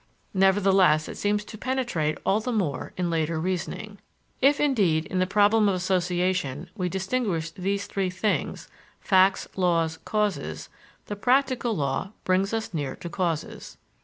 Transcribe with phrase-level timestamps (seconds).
[0.33, 3.99] Nevertheless, it seems to penetrate all the more in later reasoning.
[4.41, 8.67] If, indeed, in the problem of association we distinguish these three things
[8.99, 10.69] facts, laws, causes
[11.05, 13.77] the practical law brings us near to causes.